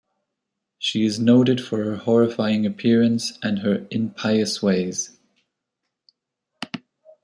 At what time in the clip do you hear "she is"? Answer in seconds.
0.79-1.19